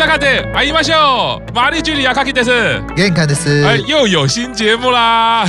[0.00, 0.94] 我是大卡德，阿姨妈秀，
[1.54, 5.44] 玛丽居里亚卡基德斯，眼看的是， 哎，又有新节目啦，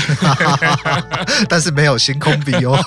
[1.48, 2.78] 但是没有新空笔哦。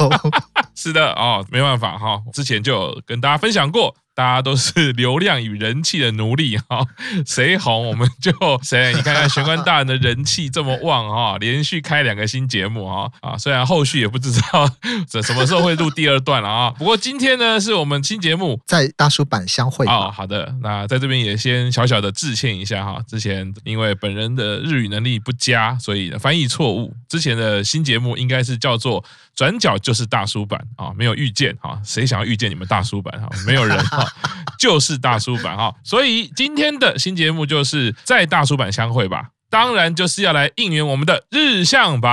[0.74, 3.96] 是的哦，没办法哈，之前就有跟大家分享过。
[4.14, 6.86] 大家都是流量与人气的奴隶哈，
[7.26, 8.32] 谁红我们就
[8.62, 8.92] 谁。
[8.94, 14.70] 你看看玄关大人的人气这么旺哈， 连续开两个新节目哈啊，虽然后续也不知道
[15.08, 16.70] 这什么时候会录第二段了啊。
[16.70, 20.10] 不过今天呢，是我们新节目在大叔版相会啊。
[20.10, 23.00] 好的，那在这边也先小小的致歉一下哈。
[23.08, 26.94] 之前因为本人的日语能力不佳，所以翻译错误。
[27.08, 29.04] 之前的新节目应该是叫做。
[29.36, 33.28] 转角就是大叔版啊，没有遇见哈，谁想要遇见你们大叔版啊？
[33.44, 34.12] 没有人哈，
[34.58, 35.74] 就是大叔版哈。
[35.82, 42.10] 所以今天的新节目就是在大叔版相会吧，当然就是要来应援我们的日向版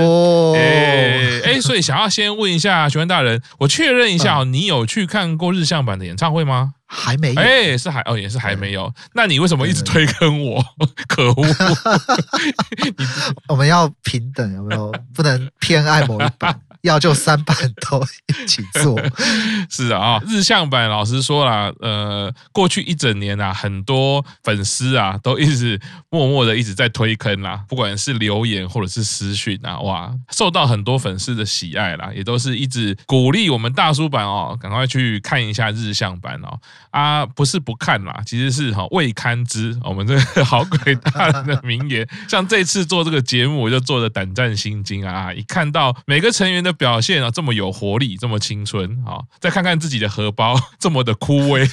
[0.00, 0.54] 哦。
[0.56, 6.74] 哎哎，所以想要先问一下玄关大人，我确认一下，你有去看过日向版的演唱会吗？
[6.94, 8.92] 还没有，哎，是还哦，也是还没有。
[9.14, 10.62] 那你为什么一直推坑我？
[11.08, 11.46] 可恶！
[13.48, 14.92] 我们要平等，有没有？
[15.14, 16.60] 不能偏爱某一版。
[16.82, 17.56] 要就三版
[17.88, 19.00] 都一起做，
[19.70, 36.58] 是啊，日向版老实说啦，呃，过去一整年啊，很多粉丝啊都一直默默的一直在推坑啦，不管是留言或者是私讯啊，哇，受到很多粉丝的喜爱啦，也都是一直鼓励我们大叔版哦，赶快去看一下日向版哦，
[36.90, 46.71] 啊，不是不看啦，其实是哈未堪之，我们这个好鬼大人的名言，像这次做这个节目，我就做的胆战心惊啊，一看到每个成员的。
[46.72, 49.20] 表现啊，这么有活力，这么青春啊！
[49.40, 51.68] 再看看自己的荷包， 这么的枯萎，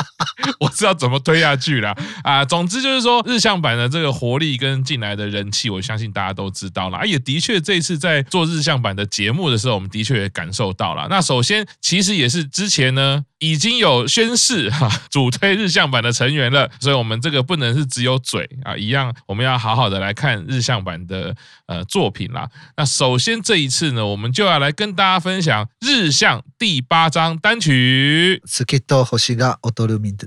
[0.60, 2.44] 我知道怎么推下去了啊！
[2.44, 6.98] 总之就是说，日向版的这个活力跟进来的人气，我相信大家都知道了。
[6.98, 11.06] 啊，也的确，这一次在做日向版的节目的时候，我们的确也感受到了。
[11.08, 13.24] 那首先，其实也是之前呢。
[13.40, 22.48] 已经有宣誓 哈，主推日向版的成员了，所以我们这个不能是只有嘴啊，一样我们要好好的来看日向版的呃作品啦。
[22.78, 28.42] 那首先这一次呢，我们就要来跟大家分享日向第八章单曲。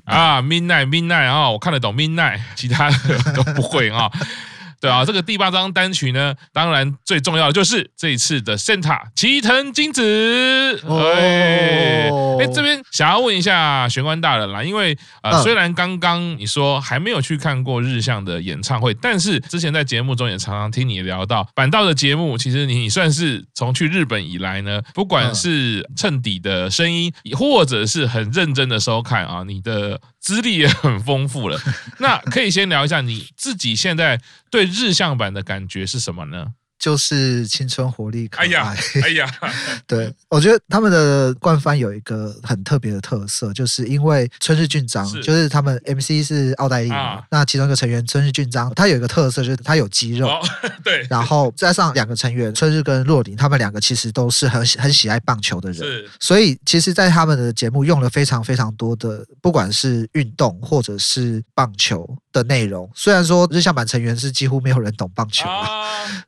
[0.05, 4.09] 啊，Midnight Midnight 啊，我看得懂 Midnight，其他的都不会啊。
[4.79, 10.03] 对啊，这个第八张单曲呢，当然最重要的就是这一次的 Santa 齐藤金子。
[10.87, 29.99] 哎，哎，这边想要问一下玄关大人啦，因为呃，虽然刚刚你说还没有去看过日向的演唱会，但是之前在节目中也常常听你聊到板道的节目，其实你算是从去日本以来呢，不管是衬底的声音，或者是很认真的收看啊，你的。
[30.27, 31.57] 资历也很丰富了，
[31.99, 34.19] 那可以先聊一下你自己现在
[34.51, 36.47] 对日向版的感觉是什么呢？
[36.79, 39.35] 就是青春活力可爱，哎呀， 哎呀，
[39.85, 45.21] 对，我觉得他们的冠番有一个很特别的特色，就是因为春日俊章，是。
[45.23, 50.41] 就是他们 MC 是奥黛丽，啊、那其中一个成员春日俊章，他有一个特色就是他有肌肉，哦、
[50.83, 56.09] 对，然后加上两个成员春日跟若琳，他们两个其实都是很很喜爱棒球的人，是。
[56.19, 65.67] 所以其实，在他们的节目用了非常非常多的，不管是运动或者是棒球的内容，虽然说日向版成员是几乎没有人懂棒球，啊、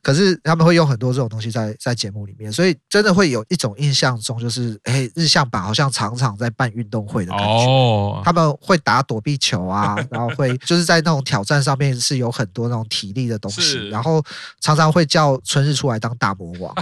[0.02, 0.38] 可是。
[0.42, 7.66] 他们会用很多这种东西在在节目里面，所以真的会有一种印象中，就是哎，日向版好像常常在办运动会的感觉。
[7.66, 14.20] 哦，他们会打躲避球啊，然后会就是在那种挑战上面是有很多那种体力的东西，然后
[14.60, 16.74] 常常会叫春日出来当大魔王。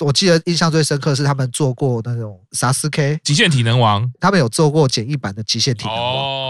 [0.00, 6.04] 我记得印象最深刻是他们做过那种 Sasuke 极限体能王，他们有做过简易版的极限体能王。
[6.04, 6.45] 哦，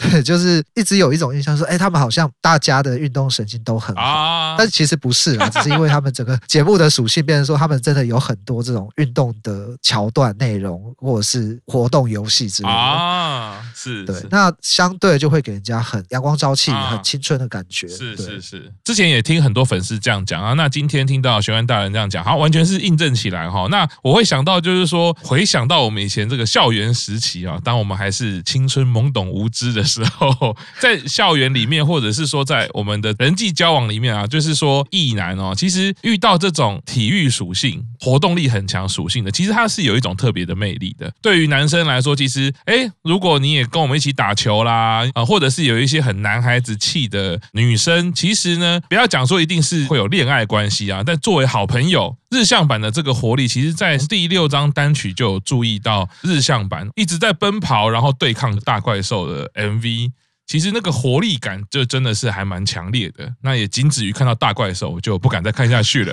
[0.00, 5.48] 对， 就是一直有一种印象说，哎，他们好像大家的运动神经都很好，啊、但其实不是啦。
[5.50, 17.88] 只是因为他们整个节目的属性，变成说他们真的有很多这种运动的桥段内容，或者是活动游戏之类的啊，是，对，那相对就会给人家很阳光朝气、啊、很青春的感觉。
[17.88, 23.66] 是是是，之前也听很多粉丝这样讲啊，那今天听到玄关大人这样讲，好，完全是印证起来哈。
[23.70, 35.52] 那我会想到就是说，回想到我们以前这个校园时期啊，当我们还是青春懵懂无知的时候，在校园里面，或者是说在我们的人际交往里面啊，就是说异男哦。
[35.56, 41.12] 其实遇到这种体育属性、活动力很强属性的，其实它是有一种特别的魅力的。
[41.20, 60.12] 对于男生来说，其实，哎，如果你也跟我们一起打球啦，啊，或者是有一些很男孩子气的女生，其实呢，不要讲说一定是会有恋爱关系啊，但作为好朋友，日向版的这个活力，其实在第六张单曲就有注意到日向版一直在奔跑，然后对抗大怪兽的 MV。
[60.50, 63.32] 其实那个活力感就真的是还蛮强烈的。
[63.40, 66.12] 那也仅止于看到大怪兽，我就不敢再看下去了。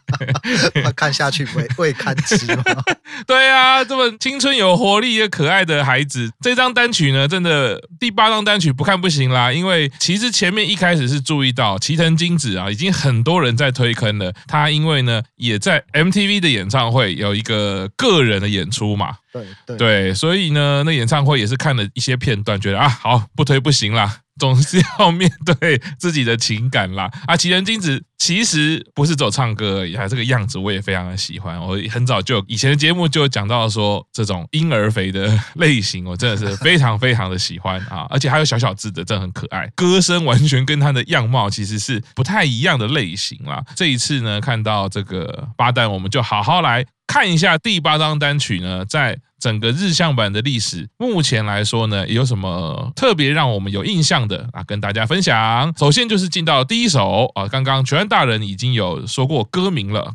[0.94, 2.62] 看下去未未堪知吗？
[3.26, 9.50] 对啊，这么青春有活力又可爱的孩子，这张单曲呢，真的第八张单曲不看不行啦。
[9.50, 14.30] 因为其实前面一开始是注意到齐藤金子啊，已经很多人在推坑了。
[14.46, 19.16] 他因为呢，也在 MTV 的演唱会有一个个人的演出嘛。
[19.66, 24.20] 对对，所以呢，那演唱会也是看了一些片段，觉得啊，好，不推不行啦。
[24.38, 27.10] 总是要面对自己的情感啦。
[27.26, 31.58] 啊，齐藤京子其实不是走唱歌而已，还这个样子我也非常的喜欢。
[31.58, 38.06] 我很早就以前的节目就讲到说，这种婴儿肥的类型，我真的是非常非常的喜欢啊！
[38.10, 39.66] 而且还有小小只的，真的很可爱。
[39.74, 43.64] 歌声完全跟他的样貌其实是不太一样的类型啦。
[43.74, 49.18] 这一次呢，看到这个八代，我们就好好来看一下第八张单曲呢，在。
[49.38, 54.62] 整个日向版的历史，目前来说呢，有什么特别让我们有印象的啊？
[54.64, 55.72] 跟大家分享。
[55.78, 60.12] 首先就是进到第一首啊，刚刚全安大人已经有说过歌名了。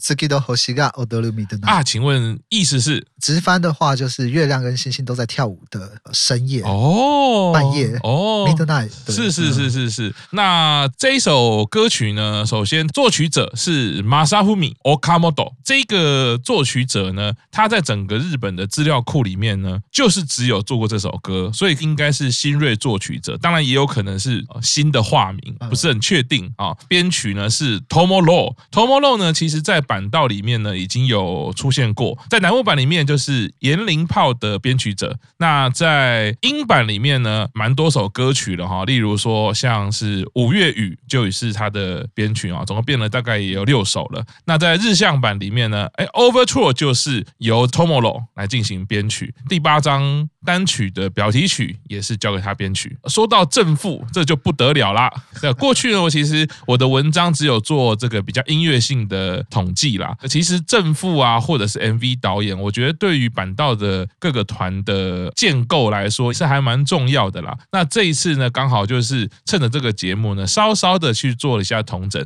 [1.61, 8.89] 啊，请问意思是直翻的话就是月亮跟星星都在跳舞的深夜哦，半夜哦，midnight。
[9.07, 10.13] 是是是是是。
[10.31, 15.53] 那这一首歌曲呢，首先作曲者是 Masafumi Okamoto。
[15.63, 26.73] 这个作曲者呢，他在整个日本的资料库里面呢，就是只有做过这首歌，所以应该是新锐作曲者，当然也有可能是新的化名，不是很确定啊。
[26.87, 44.25] 编曲呢是 Tomo Low，Tomo Low 呢，其实在版道里面呢已经有出现过，在南木版里面就是岩灵炮的编曲者，那在英版里面呢，蛮多首歌曲了哈，例如说像是五月雨就也是他的编曲啊，总共变了大概也有六首了。
[44.45, 49.00] 那在日向版里面呢，哎，Overture 就是由 Tomo Low 来进行编。
[49.01, 52.95] 编曲第八张单曲的标题曲也是交给他编曲。
[53.05, 55.11] 说到正负，这就不得了啦。
[55.41, 60.15] 那过去呢，我其实我的文章只有做这个比较音乐性的统计啦。
[60.29, 67.57] 其实正负啊，或者是 MV 导演，我觉得对于板道的各个团的建构来说是还蛮重要的啦。
[67.71, 72.23] 那这一次呢，刚好就是趁着这个节目呢，稍稍的去做了一下统整。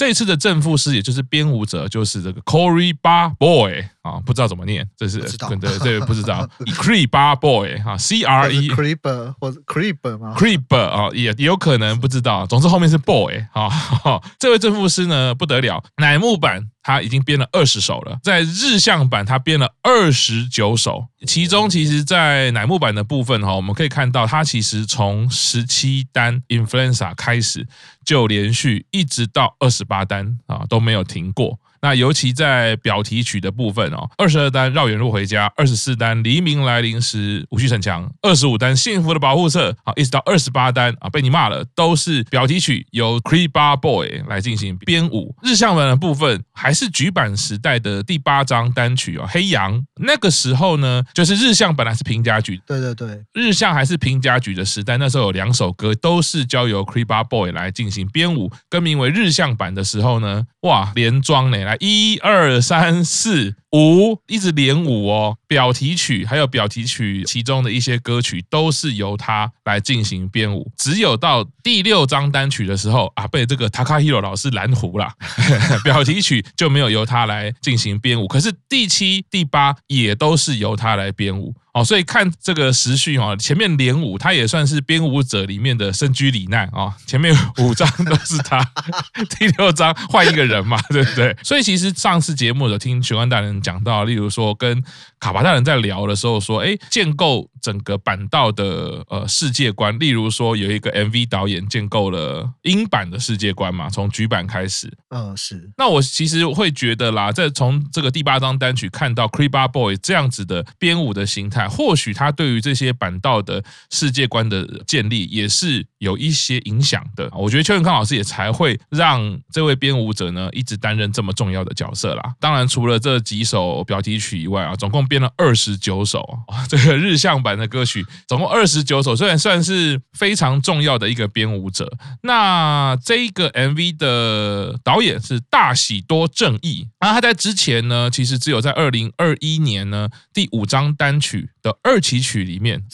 [0.00, 12.96] 这一次的正副师，也就是编舞者，就是这个 Corey Bar Boy 啊，不知道怎么念，这是对对对，不知道 Creeper Boy 啊，C R E Creeper 或者 Creeper 吗？Creeper 啊，也也有可能不知道，总之后面是
[12.96, 13.68] Boy 啊。
[14.40, 16.70] 这位正副师呢，不得了，乃木坂。
[16.82, 27.66] 他已经编了二十首了，在日向版他编了二十九首，其中其实，在乃木坂的部分哈，我们可以看到，他其实从十七单 Influenza 开始
[28.04, 31.58] 就连续一直到二十八单啊都没有停过。
[31.82, 45.34] 那尤其在表题曲的部分哦，二十二单绕远路回家，二十四单黎明来临时无需逞强，二十五单幸福的保护色，好，一直到二十八单啊被你骂了，都是表题曲由 Creeper Boy 来进行编舞。
[45.42, 49.82] 日向版的部分还是欅坂时代的第八张单曲哦，黑羊。
[50.02, 61.69] 那个时候呢，就是日向本来是平家局，对对对，日向还是平家局的时代，那时候有两首歌都是交由 Creeper Boy 来进行编舞，更名为日向版的时候呢，哇，连装呢。
[61.78, 65.38] 一二三四五，一直连五哦。
[65.50, 75.12] 表题曲还有表题曲其中的一些歌曲都是由他来进行编舞，只有到第六张单曲的时候啊，被这个 Takahiro 老师拦胡了，
[75.82, 78.28] 表题曲就没有由他来进行编舞。
[78.28, 81.84] 可是第七、第八也都是由他来编舞哦。
[81.84, 86.94] 所以看这个时序哦，前面连舞他也算是编舞者里面的身居里奈啊。
[87.06, 88.64] 前面五张都是他，
[89.36, 91.36] 第六张换一个人嘛，对不对？
[91.42, 94.82] 所以其实上次节目有听玄关大人讲到，例如说跟
[95.18, 105.70] 卡巴大人在聊的时候说，哎，建构整个板道的呃世界观，例如说有一个 MV 导演建构了英版的世界观嘛，从局版开始，嗯，是。
[105.76, 117.28] 那我其实会觉得啦，在从这个第八张单曲看到 Creeper Boy 这样子的编舞的形态，或许他对于这些板道的世界观的建立也是有一些影响的。
[117.32, 122.34] 我觉得邱永康老师也才会让这位编舞者呢一直担任这么重要的角色啦。
[122.40, 125.00] 当然，除了这几首标题曲以外啊，总共。
[125.10, 126.26] 编了二十九首，
[126.68, 131.90] 这个日向版的歌曲总共二十九首，虽然算是非常重要的一个编舞者。
[132.22, 142.84] 那这一个 MV 的导演是大喜多正义，那他在之前呢，其实只有在二零二一年呢第五张单曲的二期曲里面。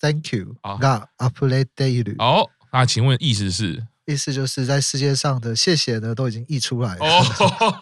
[0.00, 0.78] Thank you 啊，
[2.18, 3.84] 好，那请问意思是？
[4.06, 7.06] 意思就是在世界上的谢谢呢都已经溢出来了。
[7.06, 7.76] 哦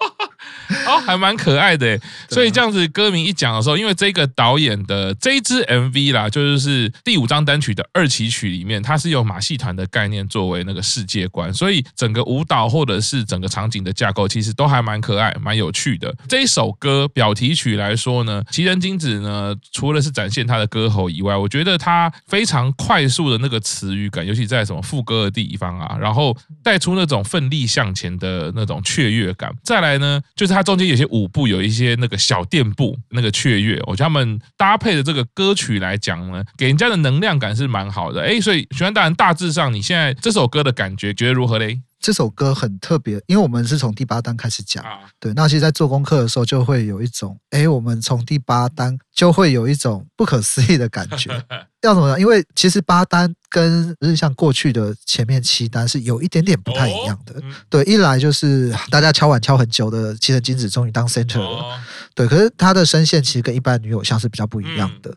[0.87, 1.99] 哦，还蛮可爱的。
[2.29, 16.15] 所以这样子歌名一讲的时候，因为这个导演的这一支 MV 啦，就是第五张单曲的二期曲里面，它是有马戏团的概念作为那个世界观，所以整个舞蹈或者是整个场景的架构，其实都还蛮可爱、蛮有趣的。
[16.29, 29.51] 这一首歌表题曲来说呢，齐藤京子呢，除了是展现他的歌喉以外，我觉得他非常快速的那个词语感，尤其在什么副歌的地方啊，然后带出那种奋力向前的那种雀跃感。
[29.63, 38.23] 再来呢，就是它中间有些舞步，有一些那个小垫步，那个雀跃，我觉得他们搭配的这个歌曲来讲呢，给人家的能量感是蛮好的。
[38.23, 41.81] 哎，所以许愿大人大致上，你现在这首歌的感觉觉得如何嘞？
[42.01, 44.85] 这首歌很特别，因为我们是从第八单开始讲，
[45.19, 51.31] 对，那其实，在做功课的时候，就会有一种，哎，我们从第八单就会有一种不可思议的感觉。
[51.83, 52.19] 要怎么呢？
[52.19, 57.41] 因为其实八单跟日向过去的前面七单是有一点点不太一样的。
[57.71, 61.81] 对，一来就是大家敲碗敲很久的齐藤京子终于当 center 了，
[62.17, 65.15] 对，可是他的声线其实跟一般女偶像是比较不一样的。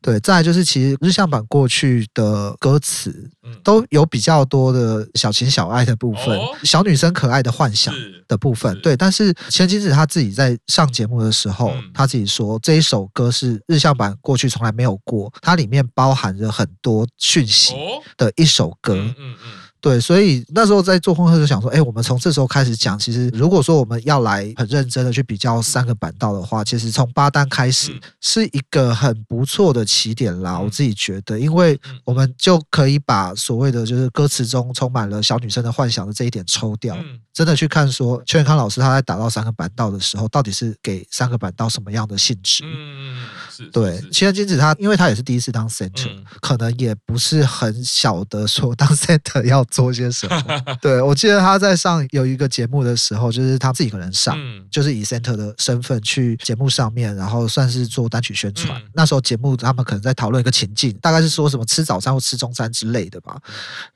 [0.00, 3.28] 对，再来就是其实日向版过去的歌词
[3.64, 7.92] 都有比较多的小情小爱的部分，小女生可爱的幻想
[8.28, 8.80] 的部分。
[8.80, 16.04] 对，但是齐藤京子他自己在上节目的时候，他自己说这一首歌是日向版过去从来没有过，它里面包。
[16.04, 17.72] 包含着很多讯息
[18.18, 18.94] 的一首歌。
[18.94, 19.52] 嗯嗯嗯
[19.84, 30.58] 对，所以那时候在做功课就想说，哎，我们从这时候开始讲，其实如果说我们要来很认真的去比较三个板道的话，其实从八单开始是一个很不错的起点啦。
[30.58, 36.96] 我自己觉得，因为我们就可以把所谓的就是歌词中充满了小女生的幻想的这一点抽掉，
[37.34, 42.64] 真的去看说邱元康老师他在打到三个板道的时候，到底是给三个板道什么样的性质？
[42.64, 44.02] 嗯，是对。
[44.10, 46.10] 其实金子他，因为他也是第一次当 center，
[46.40, 49.62] 可能也不是很晓得说当 center 要。
[49.74, 50.60] 做些什么？
[50.80, 58.80] 对，我记得他在上有一个节目的时候，就是他自己一个人上，嗯、就是以 center 的身份去节目上面，然后算是做单曲宣传。
[58.80, 63.36] 嗯、那时候节目他们可能在讨论一个情境，大概是说什么吃早餐或吃中餐之类的吧。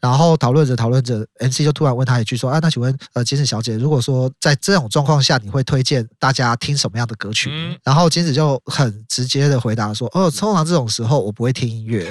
[0.01, 12.11] 然后讨论着讨论着，MC 就突然问他一句说：“啊，那请问呃，金子小姐，如果说在这种状况下，你会推荐大家听什么样的歌曲？”嗯、然后金子就很直接的回答说：“哦，通常这种时候我不会听音乐。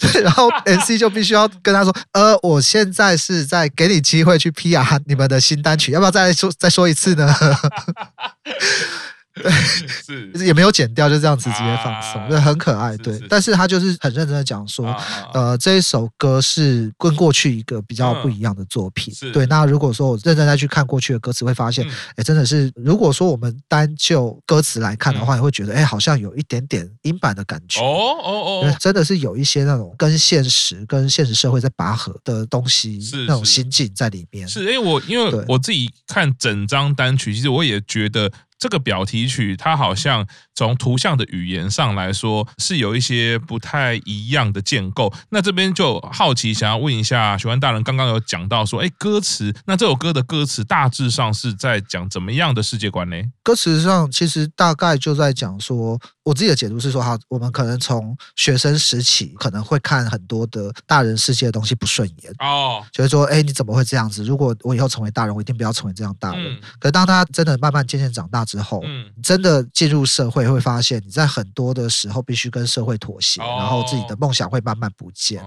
[0.00, 7.34] 对，然后 MC 就必须要跟他说：“呃。”呃我现在是在给你机会去 PR 你们的新单曲，要不要再说再说一次呢？
[10.06, 12.96] 对，是 也没有剪掉，就这样子直接放松，对，很可爱。
[12.98, 14.86] 对，但是他就是很认真的讲说，
[15.34, 19.12] 呃，这一首歌是跟过去一个比较不一样的作品。
[19.32, 27.80] 对，那如果说我认真再去看过去的歌词，会发现，哎，真的是，如果说我们单就歌词来看的话，你会觉得，哎，好像有一点点英版的感觉。
[27.80, 27.84] 哦
[28.22, 28.30] 哦
[28.64, 34.46] 哦，真的是有一些那种跟现实、跟现实社会在拔河的东西，是那种心境在里面。
[34.46, 38.30] 是，因为我因为我自己看整张单曲，其实我也觉得。
[38.60, 40.24] 这个表题曲，它好像
[40.54, 45.12] 从图像的语言上来说是有一些不太一样的建构。
[45.30, 53.16] 那这边就好奇，想要问一下许愿大人，刚刚有讲到说，哎，歌词，那这首歌的歌词大致上是在讲怎么样的世界观呢？
[53.42, 55.98] 歌词上其实大概就在讲说。
[56.22, 64.22] 我自己的解读是说，哈，我们可能从学生时期可能会看很多的大人世界的东西不顺眼哦，就是说，哎，你怎么会这样子？
[64.22, 66.60] 如果我以后成为大人，我一定不要成为这样大人。
[66.78, 75.42] 可是当他真的慢慢渐渐长大之后，嗯，真的进入社会，会发现你在很多的时候必须跟社会妥协，然后自己的梦想会慢慢不见。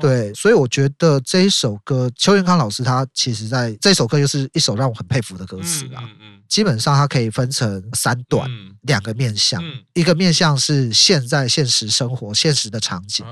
[0.00, 6.02] 对，所以我觉得这一首歌，邱元康老师他其实在这首歌又是一首让我很佩服的歌词啊。
[6.48, 8.48] 基本上它可以分成三段，
[8.82, 9.60] 两个面向，
[9.94, 13.26] 一个面向是现在现实生活现实的场景，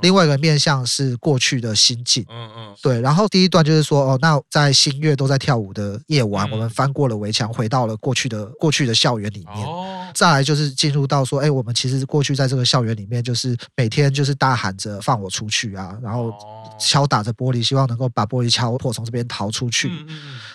[0.00, 2.24] 另外一个面向是过去的心境。
[2.30, 3.02] 嗯嗯，对。
[3.02, 9.68] 然后第一段就是说，哦，那在新月都在跳舞的夜晚，我们翻过了围墙，回到了过去的过去的校园里面。
[10.14, 16.32] 再来就是进入到说，哎，我们其实过去在这个校园里面，就是每天就是大喊着放我出去啊，然后
[16.78, 19.90] 敲打着玻璃，希望能够把玻璃敲破，从这边逃出去。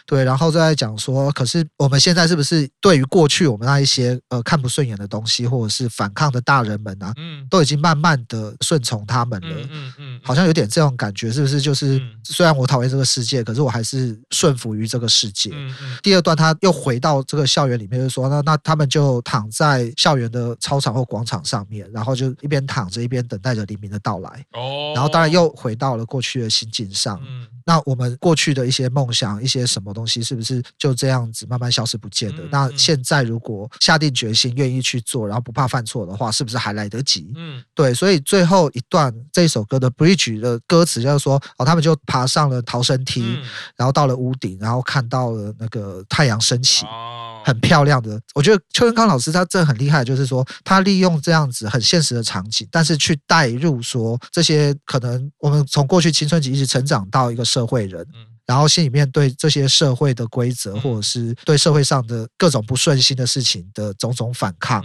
[0.07, 1.99] 对，然后再来讲说，可是我们。
[1.99, 11.59] 现在是不是对于过去我们那一些呃看不顺眼的东西，或者是反抗的大人们啊，嗯，都已经慢慢的顺从他们了，嗯嗯，嗯好像有点这种感觉，是不是？
[11.59, 15.49] 就是、嗯、虽然我讨厌这个世界，可是我还是顺服于这个世界。
[15.53, 24.45] 嗯嗯、第二段他又回到这个校园里面，就说那那他们就躺在校园的操场或广场上面，然后就一边躺着一边等待着黎明的到来。
[24.53, 27.21] 哦，然后当然又回到了过去的心境上。
[27.23, 32.41] 嗯那我们过去的一些梦想，一些什么东西，是不是就这样子慢慢消失不见的？
[32.41, 37.31] 嗯、那现在如果下定决心，愿意去做，然后不怕犯错的话，是不是还来得及？
[37.35, 37.93] 嗯，对。
[37.93, 43.43] 所以最后一段这首歌的 bridge 的歌词就是说，哦，他们就爬上了逃生梯，嗯、
[43.75, 46.87] 然后到了屋顶，然后看到了那个太阳升起。
[46.87, 58.05] 哦很漂亮的，我觉得邱元康老师他真的很厉害，就是说他利用这样子很现实的场景，但是去带入说这些可能我们从过去青春期一直成长到一个社会人，
[58.45, 64.83] 然后心里面对这些社会的规则或者是对社会上的各种不顺心的事情的种种反抗。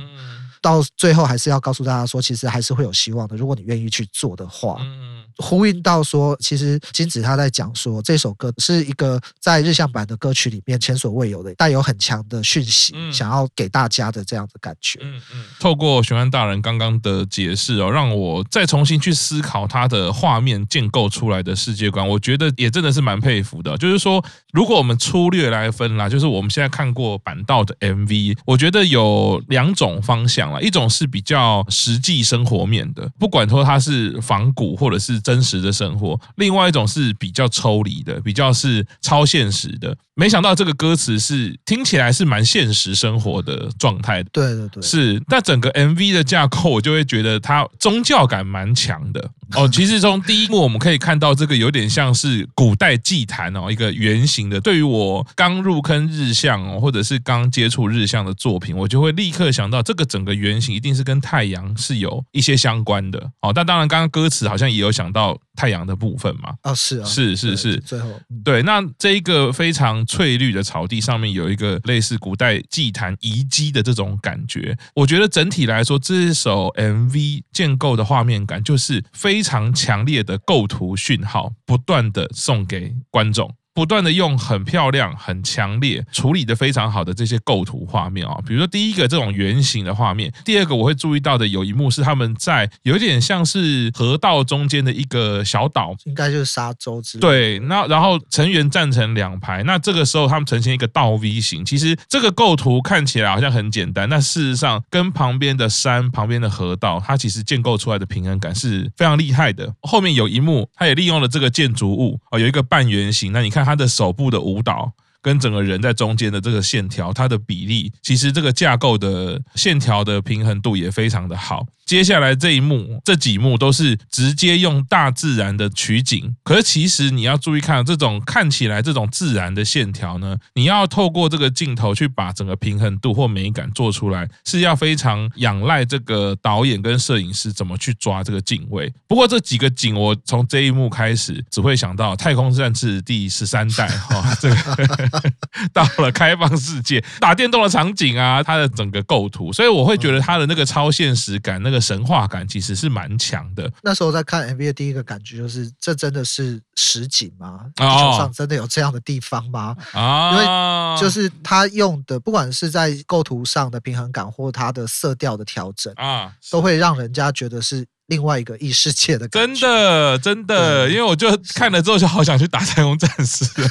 [0.62, 3.36] 到最后还是要告诉大家说，其实还是会有希望的。
[3.36, 14.98] 如果你愿意去做的话，嗯，呼应到说，其实金子他在讲说，这首歌是一个在日向版的歌曲里面前所未有的，带有很强的讯息，想要给大家的这样的感觉。
[15.02, 15.44] 嗯嗯。
[15.60, 23.76] 透过玄幻大人刚刚的解释哦，让我再重新去思考他的画面建构出来的世界观，我觉得也真的是蛮佩服的。
[23.76, 30.60] 就是说，如果我们粗略来分啦，就是我们现在看过板道的 MV，我觉得有两种方向啦。
[30.60, 39.96] 一种是比较实际生活面的，不管说它是仿古或者是真实的生活；另外一种是比较抽离的，比较是超现实的。
[40.16, 44.30] 没想到这个歌词是听起来是蛮现实生活的状态的。
[44.32, 45.20] 对对对，是。
[45.26, 49.30] 但整个 MV 的架构，我就会觉得它宗教感蛮强的。
[49.54, 54.60] 哦，其实从第一幕我们可以看到，这个有点像是古代祭坛哦，一个圆形的。
[54.60, 63.18] 对于我刚入坑日向哦，或者是刚接触日向的作品，我就会立刻想到这个整个圆形一定是跟太阳是有一些相关的。
[63.42, 66.52] 哦，但当然刚刚歌词好像也有想到太阳的部分嘛。
[66.60, 67.78] 啊，是啊，是是是。
[67.78, 68.10] 最后，
[68.44, 74.76] 对，那这一个非常翠绿的草地上面有一个类似古代祭坛遗迹的这种感觉。
[74.94, 83.54] 我觉得整体来说，这一首 MV 建构的画面感就是非常强烈的构图讯号，不断的送给观众。
[83.74, 97.20] 不断的用很漂亮、很强烈、处理的非常好的这些构图画面啊，比如说第一个这种圆形的画面，第二个我会注意到的有一幕是他们在有点像是河道中间的一个小岛，应该就是沙洲之类。
[97.20, 109.74] 对，那然后成员站成两排，那这个时候他们呈现一个倒 V 型，其实这个构图看起来好像很简单，但事实上跟旁边的山、旁边的河道，它其实建构出来的平衡感是非常厉害的。
[109.80, 113.63] 后面有一幕，它也利用了这个建筑物哦，有一个半圆形，那你看。
[113.64, 121.66] 他的手部的舞蹈，跟整个人在中间的这个线条，它的比例，其实这个架构的线条的平衡度也非常的好。
[121.86, 138.90] 接下来这一幕，这几幕都是直接用大自然的取景，可是其实你要注意看这种看起来这种自然的线条呢，你要透过这个镜头去把整个平衡度或美感做出来，是要非常仰赖这个导演跟摄影师怎么去抓这个镜位。
[139.06, 145.16] 不过这几个景，我从这一幕开始只会想到《太空战士》第十三代哈， 这个
[145.74, 151.73] 到了开放世界打电动的场景啊，它的整个构图，所以我会觉得它的那个超现实感那个。
[151.74, 153.70] 的神话感其实是蛮强的。
[153.82, 157.66] 那时候在看 MV 的第一个感觉就是，这真的是实景吗？
[157.74, 159.76] 地球上真的有这样的地方吗？
[159.92, 167.84] 啊，因为就是他用的，不管是在构图上的平衡感，或它的色调的调整啊，都会让人家觉得是。
[168.08, 173.68] 另外一个异世界的感觉，真的真的，因为我就看了之后就好想去打太空战士了，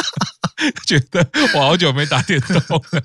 [0.86, 3.02] 觉得我好久没打电动了。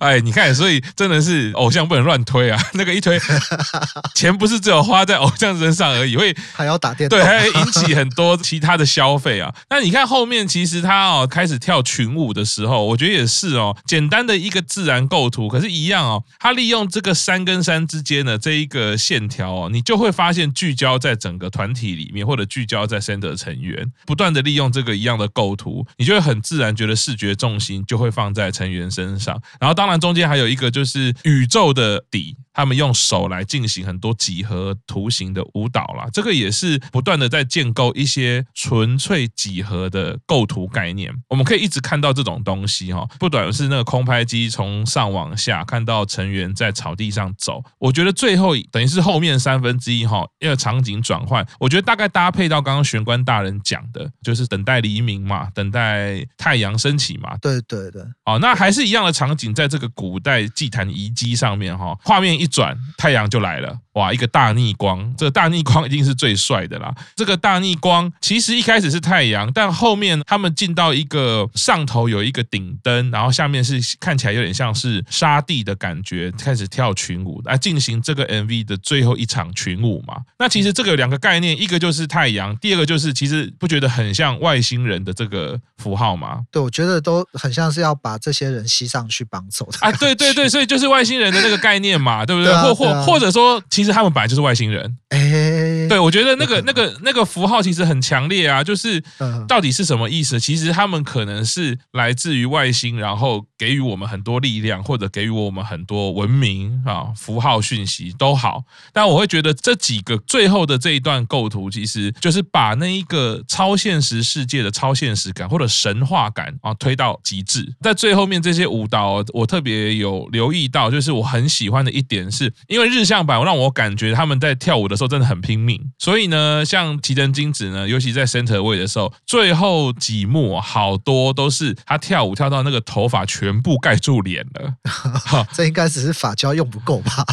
[0.00, 2.62] 哎，你看，所以真的是偶像不能乱推啊！
[2.74, 3.18] 那个一推，
[4.14, 9.54] 钱不是只有花在偶像身上而已，会还要打电动，对，还会引起很多其他的消费啊。
[9.70, 19.86] 那你看后面，其实他哦开始跳群舞的时候，我觉得也是哦，简单的一个自然构图，可是一样哦，他利用这个山跟山之间的这一个线条哦，你。
[19.86, 29.38] 就会发现聚焦在整个团体里面，或者聚焦在 center 成员，不断的利用这个一样的构图，你就会很自自然觉得视觉重心就会放在成员身上。
[29.60, 32.34] 然后当然中间还有一个就是宇宙的底。
[32.56, 41.12] 他们用手来进行很多几何图形的舞蹈啦，这个也是不断的在建构一些纯粹几何的构图概念。
[41.28, 57.36] 我们可以一直看到这种东西哈，不管是那个空拍机从上往下看到成员在草地上走，我觉得最后等于是后面三分之一哈，因为场景转换，我觉得大概搭配到刚刚玄关大人讲的，就是等待黎明嘛，等待太阳升起嘛。
[57.42, 58.00] 对对对。
[58.24, 62.46] 哦，那还是一样的场景，在这个古代祭坛遗迹上面哈，画面一。
[62.46, 63.76] 一转，太阳就来了。
[63.94, 66.94] 哇，一个大逆光，这个大逆光一定是最帅的啦。
[67.16, 80.20] 这个大逆光其实一开始是太阳，但后面他们进到一个上头有一个顶灯，然后下面是看起来有点像是沙地的感觉，开始跳群舞来进行这个 MV 的最后一场群舞嘛。
[80.38, 86.35] 那其实这个有两个概念，一个就是太阳，第二个就是其实不觉得很像外星人的这个符号吗？
[86.50, 89.92] 对，我觉得都很像是要把这些人吸上去绑走的啊。
[89.92, 92.52] 对对对，所以就是外星人的那个概念嘛， 对不对？
[92.54, 94.96] 或或或者说，其实他们本来就是外星人。
[95.08, 99.02] 哎，对，我觉得那个那个那个符号其实很强烈啊，就是
[99.46, 100.38] 到底是什么意思？
[100.40, 108.64] 其实他们可能是来自于外星，然后给予我们很多力量，或者给予我们很多文明啊，符号讯息都好。
[108.92, 117.74] 但我会觉得这几个最后的这一段构图，其实就是把那一个超现实世界的超现实感或者神话感啊推到极致。
[117.80, 134.74] 在最后面这些舞蹈，我特别有留意到，就是我很喜欢的一点是，因为日向版让我感觉他们在跳舞的时候真的很拼命，所以呢，像齐藤金子呢，尤其在 center 位的时候，最后几幕好多都是他跳舞跳到那个头发全部盖住脸了。
[135.52, 137.24] 这应该只是发胶用不够吧？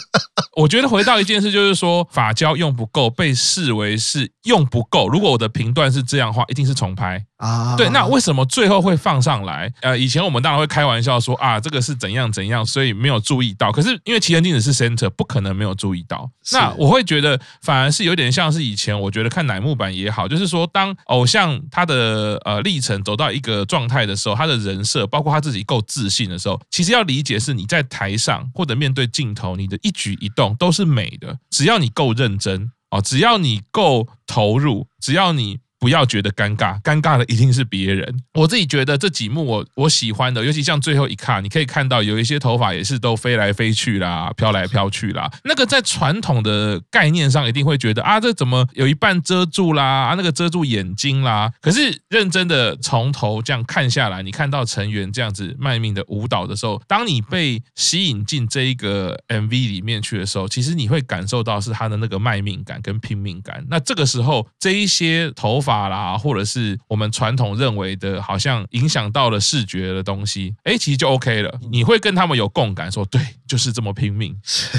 [0.56, 5.08] 我觉得回到一件事，就是说发胶用不够，被视为是用不够。
[5.08, 7.24] 如果我的评断是这样的话，一定是重拍。
[7.40, 9.72] 啊，对，那为什么最后会放上来？
[9.80, 13.72] 呃，以前我们当然会开玩笑说啊，这个是怎样怎样，所以没有注意到。
[13.72, 16.30] 可是因为齐藤京子是 center，不可能没有注意到。
[16.52, 35.58] 那我会觉得反而是有点像是以前，我觉得看乃木坂也好，就是说当偶像他的呃历程走到一个状态的时候，他的人设包括他自己够自信的时候，其实要理解是你在台上或者面对镜头，你的一举一动都是美的，只要你够认真哦，只要你够投入，只要你。
[35.80, 38.22] 不要觉得尴尬，尴尬的一定是别人。
[38.34, 45.30] 我自己觉得这几幕我我喜欢的，尤其像最后一卡，你可以看到有一些头发也是都飞来飞去啦，飘来飘去啦。
[45.44, 49.82] 那个在传统的概念上一定会觉得啊，这怎么有一半遮住啦？
[50.10, 51.50] 啊，那个遮住眼睛啦。
[51.62, 63.64] 可是认真的从头这样看下来，你看到成员这样子卖命的舞蹈的时候，当你被吸引进这一个 MV 里面去的时候，其实你会感受到是他的那个卖命感跟拼命感。
[63.70, 65.69] 那这个时候这一些头发。
[65.70, 71.60] 法啦，或者是我们传统认为的，好像影响到了视觉的东西，哎，其实就 OK 了。
[71.70, 74.36] 你会跟他们有共感，说对，就是这么拼命。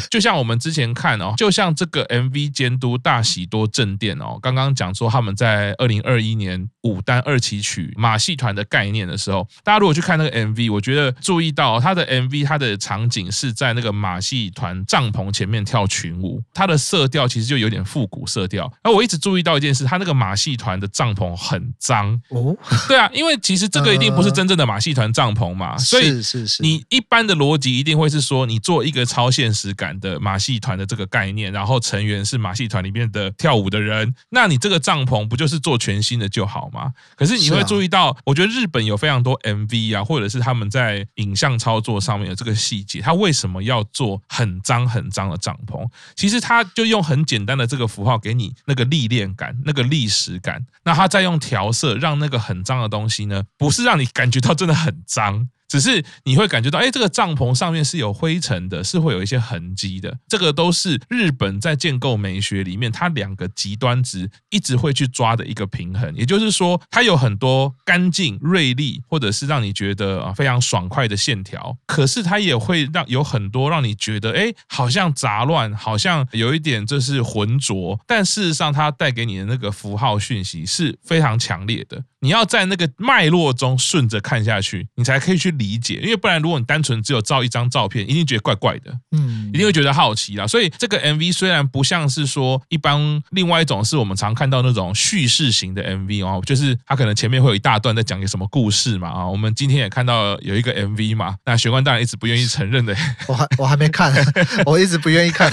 [0.10, 18.72] 就像我们之前看哦，就像这个 MV 监督大喜多正殿哦，刚刚讲说他们在二零二一年五单二期曲马戏团的概念的时候，大家如果去看那个 MV，我觉得注意到他的 MV，它的场景是在那个马戏团帐篷前面跳群舞，它的色调其实就有点复古色调。
[18.84, 22.56] 而我一直注意到一件事，他那个马戏团的帐篷很脏哦，
[22.88, 36.94] 对啊，因为其实这个一定不是真正的马戏团帐篷嘛，所以是是是，你一般的逻辑一定会是说，你做一个超现实感的马戏团的这个概念，然后成员是马戏团里面的跳舞的人，那你这个帐篷不就是做全新的就好吗？
[37.16, 45.86] 可是你会注意到，我觉得日本有非常多 MV 啊，或者是他们在影像操作上面的这个细节，他为什么要做很脏很脏的帐篷？
[46.16, 50.66] 其实他就用很简单的这个符号给你那个历练感，那个历史感。
[50.84, 55.50] 那他再用调色让那个很脏的东西呢，不是让你感觉到真的很脏。
[55.72, 60.18] 只是你会感觉到，哎，这个帐篷上面是有灰尘的，是会有一些痕迹的。
[60.28, 66.14] 这个都是日本在建构美学里面，它两个极端值一直会去抓的一个平衡。
[66.14, 77.98] 也就是说，它有很多干净、锐利，或者是让你觉得啊非常爽快的线条，可是它也会让有很多让你觉得，哎，好像杂乱，好像有一点就是浑浊。
[78.06, 82.04] 但事实上，它带给你的那个符号讯息是非常强烈的。
[82.24, 86.00] 你要在那个脉络中顺着看下去，你才可以去理解。
[86.02, 90.48] 因为不然，如果你单纯只有照一张照片，一定觉得怪怪的，嗯，一定会觉得好奇啦。
[90.48, 99.28] 所以这个 MV 虽然不像是说一般另外一种是我们常看到那种叙事型的 MV 哦，就是它可能前面会有一大段在讲一个什么故事嘛啊。
[99.28, 102.96] 我们今天也看到有一个 MV 嘛，那玄关大人一直不愿意承认的，
[103.28, 104.14] 我还我还没看，
[104.66, 105.52] 我一直不愿意看。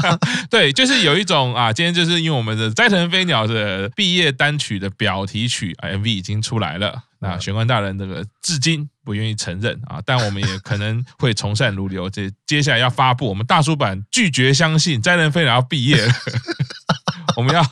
[0.48, 6.20] 对，就是有一种啊，今天就是因为我们的斋藤飞鸟的毕业单曲的表题曲 MV。
[6.20, 12.08] 已经出来了，那玄关大人这个至今不愿意承认啊， 但我们也可能会从善如流。
[12.08, 16.12] 这接下来要发布，我们大叔版拒绝相信斋藤飞鸟要毕业了，
[17.36, 17.62] 我们要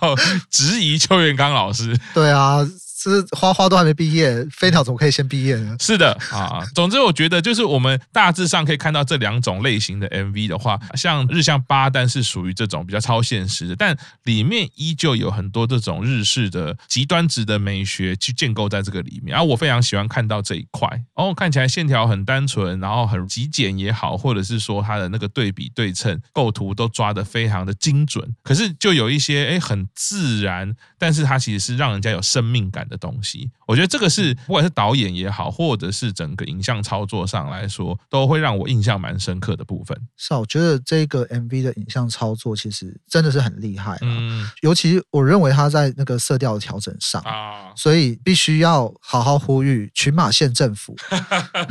[0.50, 1.98] 质疑邱元刚老师。
[2.12, 2.58] 对啊，
[2.98, 5.76] 是花花都还没毕业，飞鸟怎么可以先毕业呢？
[5.78, 33.50] 是的啊，总之我觉得就是我们大致上可以看到这两种类型的 MV 的话，像日向八单是属于这种比较超现实的，但里面依旧有很多这种日式的极端值的美学去建构在这个里面，而、啊、我非常喜欢看到这一块哦，看起来线条很单纯，然后很极简也好，或者是说它的那个对比对称构图都抓得非常的精准，可是就有一些哎很自然，但是它其实是让人家有生命感的东西。
[33.66, 39.96] 我觉得这个是不管是导演也好，或者是整个影像操作上来说，都会让我印象蛮深刻的部分。
[40.16, 50.96] 是啊，我觉得这个 MV 的影像操作其实真的是很厉害，嗯，尤其我认为他在那个色调的调整上啊，所以必须要好好呼吁群马县政府，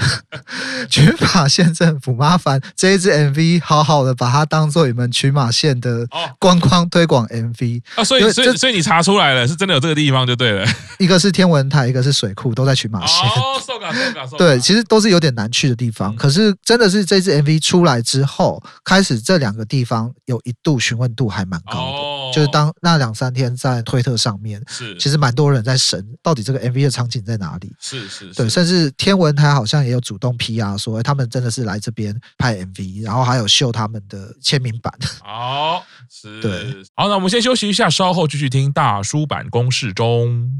[0.89, 6.08] 群马县政府麻烦这一支 MV 好好的把它当做你们群马县的
[6.39, 10.65] 观光推广 MV 啊，所以所以所以你查出来了，是真的有这个地方就对了，
[11.08, 13.26] 一个是天文台，一个是水库，都在群马县。
[13.30, 14.36] 哦，受感受感受。
[14.36, 34.93] 对，其实都是有点难去的地方，可是真的是这支 MV 出来之后，开始这两个地方有一度询问度还蛮高的，就是当那两三天在推特上面，是其实蛮多人在审到底这个 MV 的场景在哪里，是是，对，甚至天文台好像也有主动 PR 说，他们真的是来这边拍 MV，然后还有秀他们的签名版。
[35.24, 40.52] 好，是，对，好，那我们先休息一下，稍后继续听大叔版公式中。